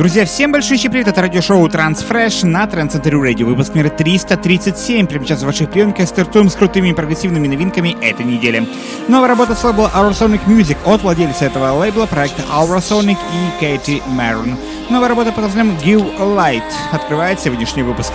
Друзья, 0.00 0.24
всем 0.24 0.50
большой 0.50 0.78
привет, 0.78 1.08
это 1.08 1.20
радиошоу 1.20 1.68
Transfresh 1.68 2.46
на 2.46 2.66
Трансцентре 2.66 3.18
Радио, 3.18 3.46
выпуск 3.46 3.74
номер 3.74 3.90
337. 3.90 5.06
Прямо 5.06 5.26
сейчас 5.26 5.42
в 5.42 5.44
ваших 5.44 5.70
приемках 5.70 6.08
стартуем 6.08 6.48
с 6.48 6.54
крутыми 6.54 6.92
прогрессивными 6.92 7.46
новинками 7.46 7.98
этой 8.00 8.24
недели. 8.24 8.66
Новая 9.08 9.28
работа 9.28 9.54
с 9.54 9.62
лейбла 9.62 9.90
Aurosonic 9.94 10.40
Music 10.46 10.78
от 10.86 11.02
владельца 11.02 11.44
этого 11.44 11.72
лейбла, 11.72 12.06
проекта 12.06 12.44
Aurosonic 12.50 13.18
и 13.18 13.60
Кэти 13.60 14.02
Мэрон. 14.06 14.56
Новая 14.88 15.10
работа 15.10 15.32
под 15.32 15.44
названием 15.44 15.76
Give 15.76 16.18
Light 16.18 16.64
открывает 16.92 17.38
сегодняшний 17.38 17.82
выпуск. 17.82 18.14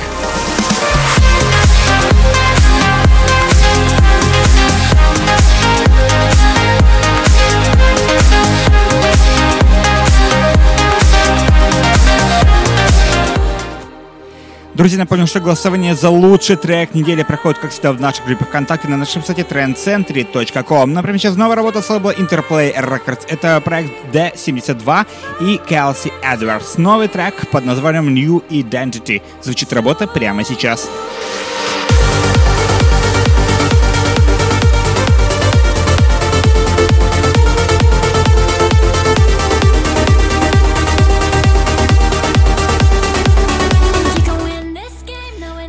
Друзья, 14.75 14.99
напомню, 14.99 15.25
что 15.25 15.39
голосование 15.39 15.95
за 15.95 16.09
лучший 16.09 16.57
трек 16.57 16.93
недели 16.93 17.23
проходит, 17.23 17.59
как 17.59 17.71
всегда, 17.71 17.93
в 17.93 18.01
нашей 18.01 18.25
группе 18.25 18.43
ВКонтакте 18.43 18.89
на 18.89 18.97
нашем 18.97 19.23
сайте 19.23 19.43
trendcentry.com. 19.43 20.91
Например, 20.91 21.17
сейчас 21.17 21.37
новая 21.37 21.55
работа 21.55 21.81
с 21.81 21.89
лейбла 21.89 22.13
Interplay 22.13 22.75
Records. 22.75 23.21
Это 23.29 23.61
проект 23.61 23.93
D72 24.11 25.07
и 25.39 25.61
Kelsey 25.65 26.11
Edwards. 26.21 26.73
Новый 26.75 27.07
трек 27.07 27.49
под 27.51 27.63
названием 27.63 28.13
New 28.13 28.43
Identity. 28.49 29.21
Звучит 29.41 29.71
работа 29.71 30.07
прямо 30.07 30.43
сейчас. 30.43 30.55
Сейчас. 30.81 31.54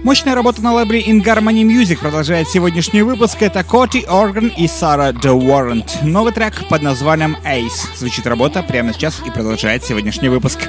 Мощная 0.07 0.37
работа 0.37 0.63
на 0.63 0.73
лейбле 0.73 1.03
In 1.03 1.21
Harmony 1.21 1.65
Music 1.65 1.99
продолжает 1.99 2.49
сегодняшний 2.49 3.03
выпуск. 3.03 3.39
Это 3.43 3.65
Коти 3.65 4.05
Орган 4.07 4.53
и 4.57 4.69
Сара 4.69 5.11
Де 5.11 5.31
Warrant. 5.31 6.05
Новый 6.05 6.33
трек 6.33 6.69
под 6.69 6.81
названием 6.81 7.37
Ace. 7.45 7.89
Звучит 7.97 8.25
работа 8.25 8.63
прямо 8.63 8.93
сейчас 8.93 9.21
и 9.27 9.33
продолжает 9.33 9.83
сегодняшний 9.83 10.29
выпуск. 10.29 10.69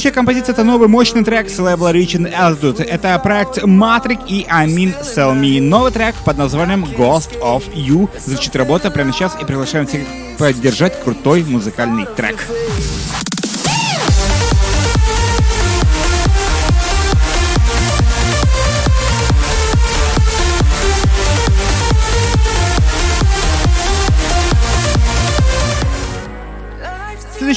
Следующая 0.00 0.14
композиция— 0.14 0.52
это 0.54 0.64
новый 0.64 0.88
мощный 0.88 1.22
трек 1.22 1.50
с 1.50 1.58
лейбла 1.58 1.92
and 1.92 2.32
Altitude. 2.32 2.82
Это 2.82 3.18
проект 3.18 3.58
Matrix 3.58 4.26
и 4.28 4.46
Mean 4.48 4.94
Sell 5.02 5.38
Me. 5.38 5.60
Новый 5.60 5.92
трек 5.92 6.14
под 6.24 6.38
названием 6.38 6.86
Ghost 6.96 7.38
of 7.42 7.64
You. 7.74 8.08
Звучит 8.18 8.56
работа 8.56 8.90
прямо 8.90 9.12
сейчас 9.12 9.36
и 9.38 9.44
приглашаем 9.44 9.86
всех 9.86 10.06
поддержать 10.38 10.98
крутой 11.04 11.44
музыкальный 11.44 12.06
трек. 12.16 12.38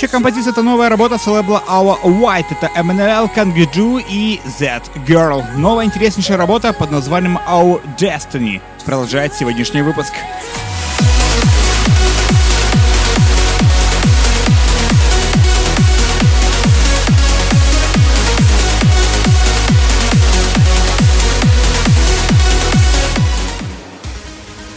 Следующая 0.04 0.18
композиция 0.18 0.52
это 0.52 0.64
новая 0.64 0.90
работа 0.90 1.18
с 1.18 1.26
лейбла 1.28 1.64
Our 1.66 1.98
White. 2.04 2.48
Это 2.50 2.70
Emmanuel 2.76 3.34
Kangju 3.34 4.04
и 4.10 4.42
Z 4.46 4.82
Girl. 5.08 5.46
Новая 5.56 5.86
интереснейшая 5.86 6.36
работа 6.36 6.74
под 6.74 6.92
названием 6.92 7.40
Our 7.48 7.82
Destiny. 7.98 8.62
Продолжает 8.84 9.34
сегодняшний 9.34 9.82
выпуск. 9.82 10.12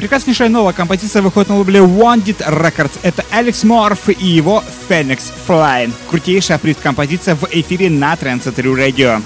Прекраснейшая 0.06 0.48
новая 0.48 0.72
композиция 0.72 1.20
выходит 1.20 1.48
на 1.48 1.56
лейбле 1.56 1.80
Wanted 1.80 2.38
Records. 2.48 2.92
Это 3.02 3.24
Алекс 3.32 3.64
Морф 3.64 4.08
и 4.08 4.24
его 4.24 4.62
Phoenix 4.88 5.32
Flying. 5.48 5.92
Крутейшая 6.08 6.58
приз-композиция 6.58 7.34
в 7.34 7.48
эфире 7.50 7.90
на 7.90 8.14
Трансцентре 8.14 8.70
Radio. 8.70 9.20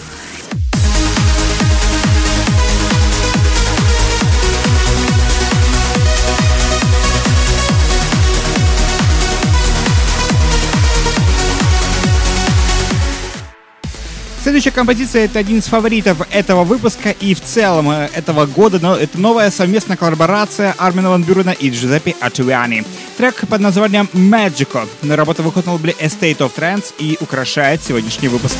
Следующая 14.42 14.70
композиция 14.70 15.26
это 15.26 15.38
один 15.38 15.58
из 15.58 15.66
фаворитов 15.66 16.26
этого 16.30 16.64
выпуска 16.64 17.10
и 17.10 17.34
в 17.34 17.42
целом 17.42 17.90
э, 17.90 18.08
этого 18.14 18.46
года, 18.46 18.78
но 18.80 18.96
это 18.96 19.20
новая 19.20 19.50
совместная 19.50 19.98
коллаборация 19.98 20.74
Армина 20.78 21.10
Ван 21.10 21.24
Бюрена 21.24 21.50
и 21.50 21.68
Джузеппе 21.68 22.16
Ачуиани. 22.20 22.84
Трек 23.18 23.46
под 23.46 23.60
названием 23.60 24.08
Magico. 24.14 24.88
Работа 25.02 25.42
выходит 25.42 25.66
на 25.66 25.74
лейбле 25.74 25.94
Estate 26.00 26.38
of 26.38 26.52
Trance 26.56 26.94
и 26.98 27.18
украшает 27.20 27.82
сегодняшний 27.82 28.28
выпуск. 28.28 28.56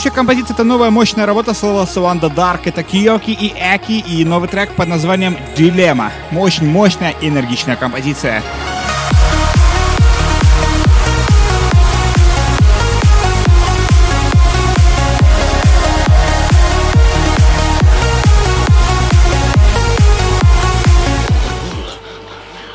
Следующая 0.00 0.16
композиция 0.16 0.54
это 0.54 0.64
новая 0.64 0.88
мощная 0.88 1.26
работа 1.26 1.52
слова 1.52 1.84
Суанда 1.84 2.30
Дарк. 2.30 2.66
Это 2.66 2.82
Киоки 2.82 3.32
и 3.32 3.52
Эки 3.54 3.98
и 4.00 4.24
новый 4.24 4.48
трек 4.48 4.74
под 4.74 4.88
названием 4.88 5.36
Дилемма. 5.58 6.10
Очень 6.34 6.70
мощная 6.70 7.14
энергичная 7.20 7.76
композиция. 7.76 8.42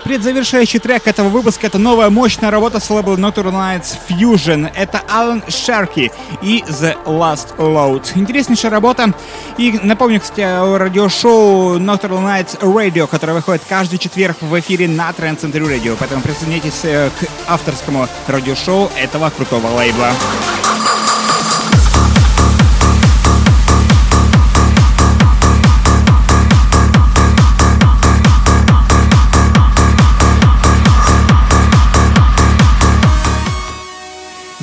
Предзавершающий 0.05 0.79
трек 0.79 1.07
этого 1.07 1.29
выпуска— 1.29 1.65
это 1.67 1.79
новая 1.79 2.11
мощная 2.11 2.51
работа 2.51 2.79
с 2.79 2.87
лейбла 2.91 3.15
Nocturnal 3.15 3.81
Nights 3.81 3.97
Fusion. 4.07 4.71
Это 4.75 5.01
Алан 5.09 5.43
Шарки 5.49 6.11
и 6.43 6.63
The 6.67 6.95
Last 7.05 7.57
Load. 7.57 8.11
Интереснейшая 8.13 8.69
работа. 8.69 9.15
И 9.57 9.79
напомню, 9.81 10.21
кстати, 10.21 10.41
о 10.41 10.77
радиошоу 10.77 11.79
Nocturnal 11.79 12.23
Nights 12.23 12.59
Radio, 12.59 13.07
которое 13.07 13.33
выходит 13.33 13.63
каждый 13.67 13.97
четверг 13.97 14.37
в 14.41 14.59
эфире 14.59 14.87
на 14.87 15.09
Trend 15.09 15.39
Center 15.39 15.67
Radio. 15.67 15.97
Поэтому 15.99 16.21
присоединяйтесь 16.21 16.81
э, 16.83 17.09
к 17.09 17.27
авторскому 17.47 18.07
радиошоу 18.27 18.91
этого 18.95 19.31
крутого 19.31 19.69
лейбла. 19.75 20.11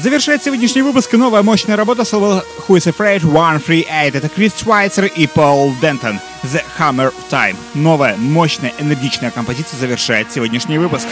Завершает 0.03 0.43
сегодняшний 0.43 0.83
выпуск 0.83 1.13
новая 1.13 1.45
мощная 1.45 1.77
работа 1.77 2.05
с 2.05 2.13
Who 2.13 2.43
is 2.71 2.93
Afraid 2.93 3.21
138. 3.21 4.17
Это 4.17 4.29
Крис 4.29 4.53
Швайцер 4.59 5.05
и 5.05 5.29
Пол 5.29 5.73
Дентон. 5.81 6.19
The 6.43 6.61
Hammer 6.77 7.15
Time. 7.31 7.55
Новая, 7.75 8.17
мощная, 8.17 8.73
энергичная 8.81 9.31
композиция 9.31 9.79
завершает 9.79 10.33
сегодняшний 10.33 10.79
выпуск. 10.79 11.07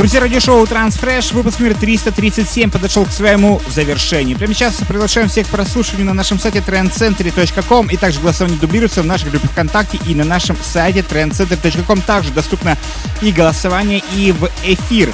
Друзья, 0.00 0.20
радиошоу 0.20 0.64
Transfresh, 0.64 1.34
выпуск 1.34 1.60
номер 1.60 1.74
337 1.74 2.70
подошел 2.70 3.04
к 3.04 3.10
своему 3.12 3.60
завершению. 3.68 4.38
Прямо 4.38 4.54
сейчас 4.54 4.76
приглашаем 4.76 5.28
всех 5.28 5.46
к 5.46 5.50
прослушиванию 5.50 6.06
на 6.06 6.14
нашем 6.14 6.38
сайте 6.38 6.60
trendcentry.com 6.60 7.88
и 7.88 7.98
также 7.98 8.18
голосование 8.18 8.58
дублируется 8.58 9.02
в 9.02 9.04
нашей 9.04 9.28
группе 9.28 9.46
ВКонтакте 9.48 10.00
и 10.08 10.14
на 10.14 10.24
нашем 10.24 10.56
сайте 10.64 11.00
trendcentry.com 11.00 12.00
также 12.00 12.32
доступно 12.32 12.78
и 13.20 13.30
голосование, 13.30 14.02
и 14.16 14.32
в 14.32 14.48
эфир. 14.64 15.12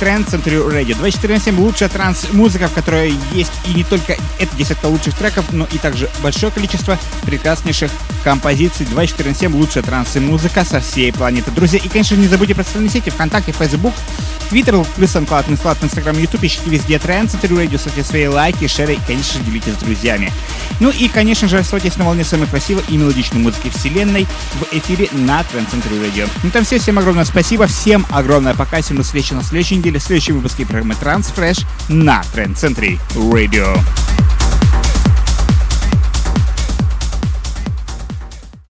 Тренд 0.00 0.28
Центр 0.28 0.52
Radio. 0.52 0.96
24 0.96 1.34
на 1.34 1.40
7 1.40 1.60
лучшая 1.60 1.88
транс-музыка, 1.90 2.68
в 2.68 2.72
которой 2.72 3.14
есть 3.32 3.52
и 3.66 3.74
не 3.74 3.84
только 3.84 4.16
это 4.40 4.56
десятка 4.56 4.86
лучших 4.86 5.14
треков, 5.14 5.44
но 5.52 5.68
и 5.70 5.78
также 5.78 6.10
большое 6.22 6.50
количество 6.50 6.98
прекраснейших 7.24 7.92
композиций. 8.22 8.86
24 8.86 9.30
на 9.30 9.36
7 9.36 9.54
лучшая 9.54 9.82
транс-музыка 9.82 10.64
со 10.64 10.80
всей 10.80 11.12
планеты. 11.12 11.50
Друзья, 11.50 11.78
и, 11.82 11.88
конечно, 11.88 12.14
не 12.14 12.26
забудьте 12.26 12.54
про 12.54 12.64
социальные 12.64 12.90
сети 12.90 13.10
ВКонтакте, 13.10 13.52
Facebook, 13.52 13.94
Twitter, 14.50 14.86
плюс 14.96 15.14
SoundCloud, 15.14 15.50
Инсталлат, 15.50 15.82
Инстаграм, 15.82 16.18
Ютуб, 16.18 16.42
ищите 16.42 16.70
везде 16.70 16.98
Тренд 16.98 17.30
Центр 17.30 17.52
Radio, 17.52 17.78
ставьте 17.78 18.02
свои 18.02 18.26
лайки, 18.26 18.66
шеры 18.66 18.94
и, 18.94 19.00
конечно, 19.06 19.40
делитесь 19.44 19.74
с 19.74 19.76
друзьями. 19.76 20.32
Ну 20.80 20.90
и, 20.90 21.08
конечно 21.08 21.48
же, 21.48 21.58
оставайтесь 21.58 21.96
на 21.96 22.04
волне 22.04 22.24
самой 22.24 22.46
красивой 22.46 22.84
и 22.88 22.96
мелодичной 22.96 23.40
музыки 23.40 23.70
вселенной 23.70 24.26
в 24.54 24.76
эфире 24.76 25.08
на 25.12 25.42
Тренд 25.44 25.68
Центр 25.70 25.90
Radio. 25.90 26.28
Ну 26.42 26.50
там 26.50 26.64
все, 26.64 26.78
всем 26.78 26.98
огромное 26.98 27.24
спасибо, 27.24 27.66
всем 27.66 28.06
огромное 28.10 28.54
пока, 28.54 28.80
всем 28.80 28.96
до 28.96 29.02
встречи 29.02 29.32
на 29.32 29.42
следующей 29.42 29.76
неделе, 29.76 29.98
в 29.98 30.02
следующем 30.02 30.36
выпуске 30.36 30.64
программы 30.64 30.94
Transfresh 30.94 31.66
на 31.88 32.22
Тренд 32.32 32.58
Центре 32.58 32.98
Radio. 33.14 33.78